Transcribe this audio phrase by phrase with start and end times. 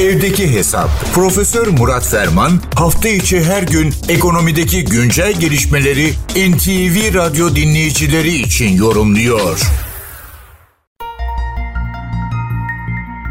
[0.00, 0.88] Evdeki Hesap.
[1.14, 6.06] Profesör Murat Ferman hafta içi her gün ekonomideki güncel gelişmeleri
[6.50, 9.56] NTV Radyo dinleyicileri için yorumluyor.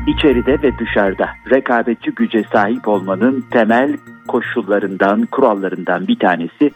[0.08, 3.98] İçeride ve dışarıda rekabetçi güce sahip olmanın temel
[4.28, 6.72] koşullarından, kurallarından bir tanesi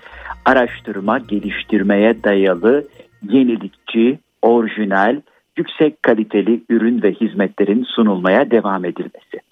[0.46, 2.88] araştırma, geliştirmeye dayalı,
[3.30, 5.22] yenilikçi, orijinal,
[5.58, 9.49] yüksek kaliteli ürün ve hizmetlerin sunulmaya devam edilmesi.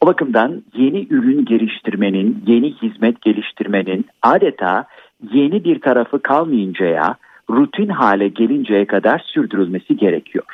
[0.00, 4.84] O bakımdan yeni ürün geliştirmenin, yeni hizmet geliştirmenin adeta
[5.32, 7.14] yeni bir tarafı kalmayıncaya,
[7.50, 10.44] rutin hale gelinceye kadar sürdürülmesi gerekiyor.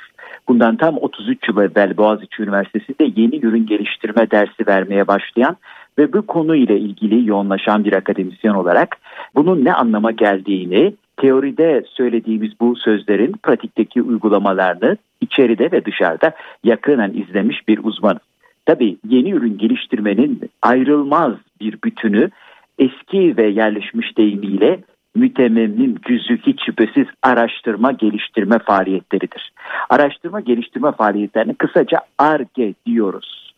[0.49, 5.57] Bundan tam 33 yıl evvel Boğaziçi Üniversitesi'nde yeni ürün geliştirme dersi vermeye başlayan
[5.99, 8.97] ve bu konu ile ilgili yoğunlaşan bir akademisyen olarak
[9.35, 16.33] bunun ne anlama geldiğini, teoride söylediğimiz bu sözlerin pratikteki uygulamalarını içeride ve dışarıda
[16.65, 18.21] yakından izlemiş bir uzman.
[18.67, 22.31] Tabii yeni ürün geliştirmenin ayrılmaz bir bütünü
[22.79, 24.81] eski ve yerleşmiş deyimiyle
[25.15, 29.53] mütememmim cüzü hiç şüphesiz araştırma geliştirme faaliyetleridir.
[29.91, 33.55] Araştırma geliştirme faaliyetlerini kısaca ARGE diyoruz.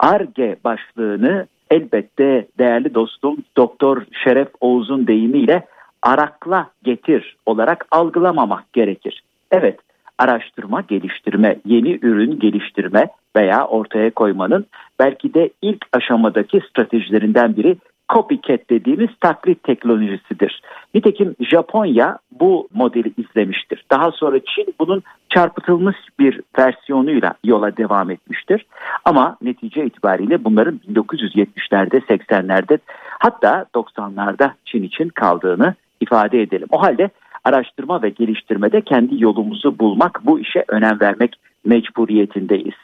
[0.00, 5.66] ARGE başlığını elbette değerli dostum Doktor Şeref Oğuz'un deyimiyle
[6.02, 9.22] arakla getir olarak algılamamak gerekir.
[9.50, 9.80] Evet
[10.18, 14.66] araştırma, geliştirme, yeni ürün geliştirme veya ortaya koymanın
[14.98, 17.76] belki de ilk aşamadaki stratejilerinden biri
[18.14, 20.62] copycat dediğimiz taklit teknolojisidir.
[20.94, 23.84] Nitekim Japonya bu modeli izlemiştir.
[23.90, 28.66] Daha sonra Çin bunun çarpıtılmış bir versiyonuyla yola devam etmiştir.
[29.04, 32.78] Ama netice itibariyle bunların 1970'lerde, 80'lerde
[33.18, 36.68] hatta 90'larda Çin için kaldığını ifade edelim.
[36.70, 37.10] O halde
[37.48, 42.74] araştırma ve geliştirmede kendi yolumuzu bulmak, bu işe önem vermek mecburiyetindeyiz.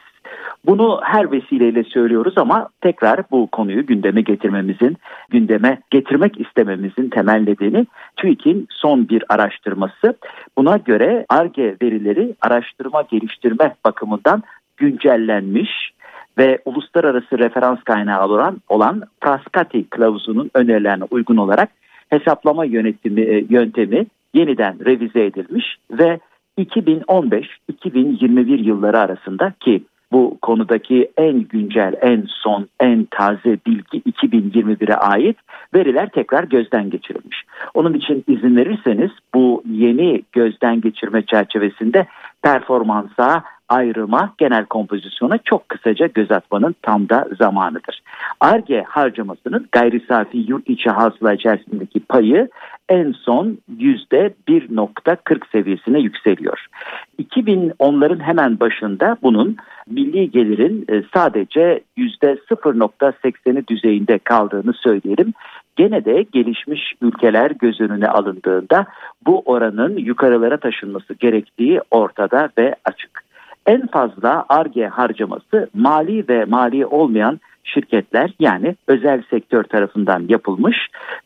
[0.67, 4.97] Bunu her vesileyle söylüyoruz ama tekrar bu konuyu gündeme getirmemizin,
[5.31, 10.15] gündeme getirmek istememizin temel nedeni TÜİK'in son bir araştırması.
[10.59, 14.43] Buna göre ARGE verileri araştırma geliştirme bakımından
[14.77, 15.91] güncellenmiş
[16.39, 21.71] ve uluslararası referans kaynağı olan, olan Frascati kılavuzunun önerilerine uygun olarak
[22.11, 26.21] hesaplama yönetimi, e, yöntemi yeniden revize edilmiş ve
[26.59, 35.37] 2015-2021 yılları arasında ki bu konudaki en güncel, en son, en taze bilgi 2021'e ait
[35.75, 37.43] veriler tekrar gözden geçirilmiş.
[37.75, 42.07] Onun için izin verirseniz bu yeni gözden geçirme çerçevesinde
[42.45, 48.03] performansa, ayrıma, genel kompozisyona çok kısaca göz atmanın tam da zamanıdır.
[48.41, 52.49] ARGE harcamasının gayri safi yurt içi hasıla içerisindeki payı
[52.89, 56.67] en son yüzde 1.40 seviyesine yükseliyor.
[57.23, 59.57] 2010'ların hemen başında bunun
[59.87, 65.33] milli gelirin e, sadece yüzde 0.80'i düzeyinde kaldığını söyleyelim.
[65.77, 68.87] Gene de gelişmiş ülkeler göz önüne alındığında
[69.27, 73.25] bu oranın yukarılara taşınması gerektiği ortada ve açık.
[73.67, 80.77] En fazla ARGE harcaması mali ve mali olmayan şirketler yani özel sektör tarafından yapılmış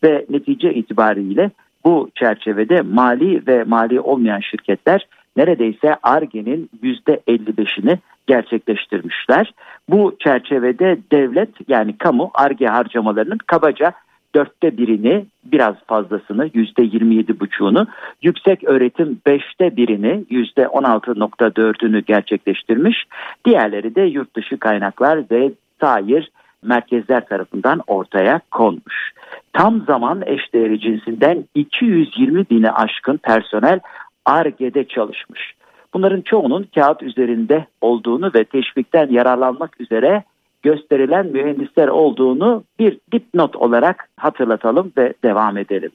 [0.05, 1.51] ve netice itibariyle
[1.85, 9.53] bu çerçevede mali ve mali olmayan şirketler neredeyse ARGE'nin %55'ini gerçekleştirmişler.
[9.89, 13.93] Bu çerçevede devlet yani kamu ARGE harcamalarının kabaca
[14.35, 17.87] dörtte birini biraz fazlasını yüzde yirmi yedi buçuğunu
[18.23, 23.05] yüksek öğretim beşte birini yüzde on altı nokta dördünü gerçekleştirmiş.
[23.45, 26.31] Diğerleri de yurt dışı kaynaklar ve sair
[26.63, 29.13] merkezler tarafından ortaya konmuş.
[29.53, 33.81] Tam zaman eşdeğeri cinsinden 220 bini aşkın personel
[34.25, 35.55] ARGE'de çalışmış.
[35.95, 40.25] Bunların çoğunun kağıt üzerinde olduğunu ve teşvikten yararlanmak üzere
[40.69, 45.91] gösterilen mühendisler olduğunu bir dipnot olarak hatırlatalım ve devam edelim.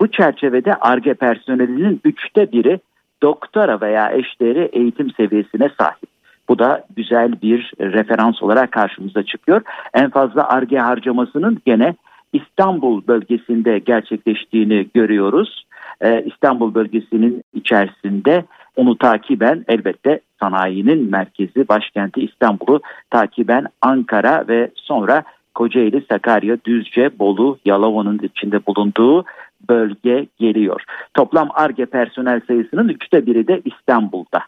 [0.00, 2.80] Bu çerçevede ARGE personelinin üçte biri
[3.22, 6.08] doktora veya eşdeğeri eğitim seviyesine sahip.
[6.48, 9.62] Bu da güzel bir referans olarak karşımıza çıkıyor.
[9.94, 11.94] En fazla ARGE harcamasının gene
[12.32, 15.66] İstanbul bölgesinde gerçekleştiğini görüyoruz.
[16.00, 18.44] Ee, İstanbul bölgesinin içerisinde
[18.76, 22.80] onu takiben elbette sanayinin merkezi başkenti İstanbul'u
[23.10, 25.22] takiben Ankara ve sonra
[25.54, 29.24] Kocaeli, Sakarya, Düzce, Bolu, Yalova'nın içinde bulunduğu
[29.68, 30.82] bölge geliyor.
[31.14, 34.40] Toplam ARGE personel sayısının üçte biri de İstanbul'da.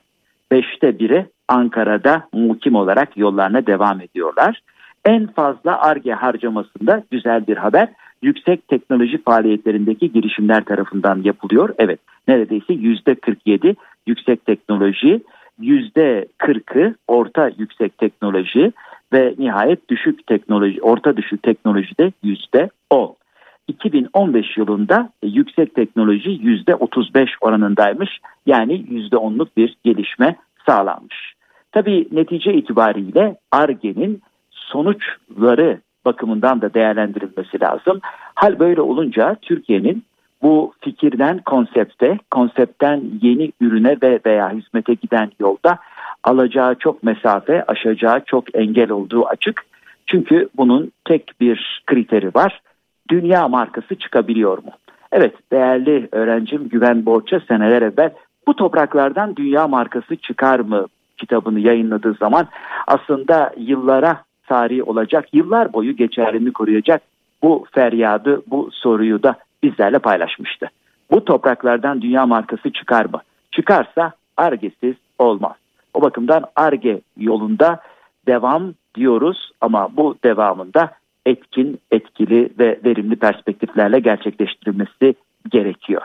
[0.51, 4.61] Beşte biri Ankara'da mukim olarak yollarına devam ediyorlar.
[5.05, 7.89] En fazla ARGE harcamasında güzel bir haber
[8.23, 11.75] yüksek teknoloji faaliyetlerindeki girişimler tarafından yapılıyor.
[11.79, 13.77] Evet neredeyse yüzde 47
[14.07, 15.21] yüksek teknoloji,
[15.61, 18.73] yüzde 40'ı orta yüksek teknoloji
[19.13, 23.17] ve nihayet düşük teknoloji, orta düşük teknolojide yüzde 10.
[23.69, 28.11] 2015 yılında yüksek teknoloji yüzde 35 oranındaymış.
[28.47, 30.37] Yani yüzde 10'luk bir gelişme
[30.67, 31.35] sağlanmış.
[31.73, 38.01] Tabii netice itibariyle ARGE'nin sonuçları bakımından da değerlendirilmesi lazım.
[38.35, 40.05] Hal böyle olunca Türkiye'nin
[40.47, 45.79] bu fikirden konsepte, konseptten yeni ürüne ve veya hizmete giden yolda
[46.25, 49.67] alacağı çok mesafe, aşacağı çok engel olduğu açık.
[50.07, 52.61] Çünkü bunun tek bir kriteri var.
[53.11, 54.71] Dünya markası çıkabiliyor mu?
[55.13, 58.11] Evet değerli öğrencim Güven Borça seneler evvel
[58.47, 62.47] bu topraklardan dünya markası çıkar mı kitabını yayınladığı zaman
[62.87, 67.03] aslında yıllara tarih olacak, yıllar boyu geçerliliğini koruyacak
[67.43, 70.71] bu feryadı, bu soruyu da bizlerle paylaşmıştı.
[71.11, 73.21] Bu topraklardan dünya markası çıkar mı?
[73.53, 75.57] Çıkarsa argesiz olmaz.
[75.95, 77.81] O bakımdan arge yolunda
[78.27, 80.91] devam diyoruz ama bu devamında
[81.27, 85.15] etkin, etkili ve verimli perspektiflerle gerçekleştirilmesi
[85.51, 86.03] gerekiyor.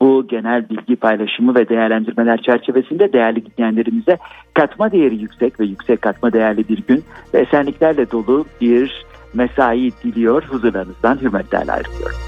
[0.00, 4.18] Bu genel bilgi paylaşımı ve değerlendirmeler çerçevesinde değerli dinleyenlerimize
[4.54, 7.04] katma değeri yüksek ve yüksek katma değerli bir gün
[7.34, 10.42] ve esenliklerle dolu bir mesai diliyor.
[10.42, 12.27] Huzurlarınızdan hürmetlerle ayrılıyorum.